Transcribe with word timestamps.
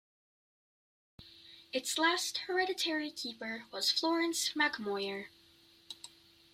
Its 1.71 1.95
last 1.99 2.39
hereditary 2.47 3.11
keeper 3.11 3.65
was 3.71 3.91
Florence 3.91 4.53
MacMoyer. 4.55 5.27